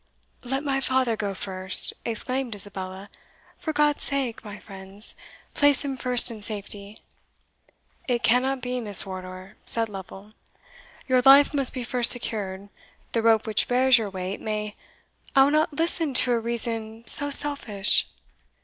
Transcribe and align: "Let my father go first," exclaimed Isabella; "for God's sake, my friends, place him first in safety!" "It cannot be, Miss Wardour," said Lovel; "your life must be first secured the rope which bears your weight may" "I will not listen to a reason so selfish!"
"Let 0.43 0.63
my 0.63 0.81
father 0.81 1.15
go 1.15 1.35
first," 1.35 1.93
exclaimed 2.03 2.55
Isabella; 2.55 3.07
"for 3.59 3.71
God's 3.71 4.03
sake, 4.03 4.43
my 4.43 4.57
friends, 4.57 5.15
place 5.53 5.85
him 5.85 5.95
first 5.95 6.31
in 6.31 6.41
safety!" 6.41 6.97
"It 8.07 8.23
cannot 8.23 8.61
be, 8.63 8.79
Miss 8.79 9.05
Wardour," 9.05 9.57
said 9.63 9.89
Lovel; 9.89 10.31
"your 11.07 11.21
life 11.21 11.53
must 11.53 11.71
be 11.73 11.83
first 11.83 12.09
secured 12.09 12.69
the 13.11 13.21
rope 13.21 13.45
which 13.45 13.67
bears 13.67 13.99
your 13.99 14.09
weight 14.09 14.41
may" 14.41 14.75
"I 15.35 15.43
will 15.43 15.51
not 15.51 15.71
listen 15.73 16.15
to 16.15 16.31
a 16.31 16.39
reason 16.39 17.05
so 17.05 17.29
selfish!" 17.29 18.07